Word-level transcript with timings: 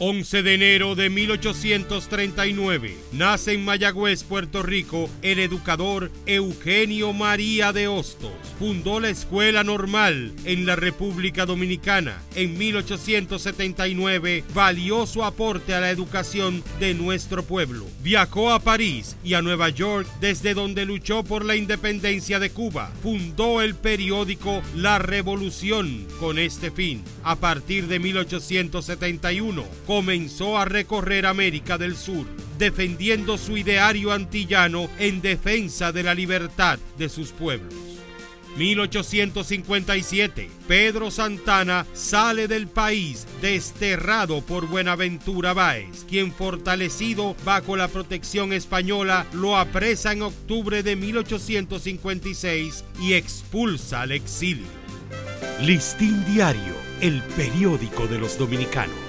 11 0.00 0.44
de 0.44 0.54
enero 0.54 0.94
de 0.94 1.10
1839. 1.10 2.96
Nace 3.12 3.54
en 3.54 3.64
Mayagüez, 3.64 4.22
Puerto 4.22 4.62
Rico, 4.62 5.10
el 5.22 5.40
educador 5.40 6.12
Eugenio 6.26 7.12
María 7.12 7.72
de 7.72 7.88
Hostos. 7.88 8.30
Fundó 8.60 9.00
la 9.00 9.08
Escuela 9.08 9.64
Normal 9.64 10.32
en 10.44 10.66
la 10.66 10.76
República 10.76 11.46
Dominicana. 11.46 12.22
En 12.36 12.56
1879 12.56 14.44
valió 14.54 15.04
su 15.06 15.24
aporte 15.24 15.74
a 15.74 15.80
la 15.80 15.90
educación 15.90 16.62
de 16.78 16.94
nuestro 16.94 17.42
pueblo. 17.42 17.84
Viajó 18.02 18.52
a 18.52 18.60
París 18.60 19.16
y 19.24 19.34
a 19.34 19.42
Nueva 19.42 19.68
York, 19.68 20.08
desde 20.20 20.54
donde 20.54 20.84
luchó 20.84 21.24
por 21.24 21.44
la 21.44 21.56
independencia 21.56 22.38
de 22.38 22.50
Cuba. 22.50 22.92
Fundó 23.02 23.62
el 23.62 23.74
periódico 23.74 24.62
La 24.76 25.00
Revolución 25.00 26.06
con 26.20 26.38
este 26.38 26.70
fin. 26.70 27.02
A 27.24 27.36
partir 27.36 27.88
de 27.88 27.98
1871, 27.98 29.64
comenzó 29.88 30.58
a 30.58 30.66
recorrer 30.66 31.24
América 31.24 31.78
del 31.78 31.96
Sur, 31.96 32.26
defendiendo 32.58 33.38
su 33.38 33.56
ideario 33.56 34.12
antillano 34.12 34.90
en 34.98 35.22
defensa 35.22 35.92
de 35.92 36.02
la 36.02 36.14
libertad 36.14 36.78
de 36.98 37.08
sus 37.08 37.30
pueblos. 37.30 37.72
1857, 38.58 40.50
Pedro 40.66 41.10
Santana 41.10 41.86
sale 41.94 42.48
del 42.48 42.66
país 42.68 43.26
desterrado 43.40 44.42
por 44.42 44.66
Buenaventura 44.66 45.54
Báez, 45.54 46.04
quien 46.06 46.34
fortalecido 46.34 47.34
bajo 47.46 47.74
la 47.74 47.88
protección 47.88 48.52
española 48.52 49.24
lo 49.32 49.56
apresa 49.56 50.12
en 50.12 50.20
octubre 50.20 50.82
de 50.82 50.96
1856 50.96 52.84
y 53.00 53.14
expulsa 53.14 54.02
al 54.02 54.12
exilio. 54.12 54.66
Listín 55.62 56.22
Diario, 56.26 56.74
el 57.00 57.22
periódico 57.22 58.06
de 58.06 58.18
los 58.18 58.36
dominicanos 58.36 59.08